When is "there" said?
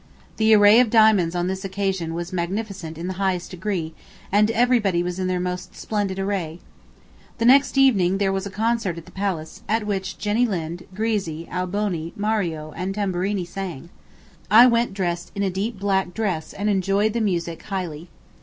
8.17-8.31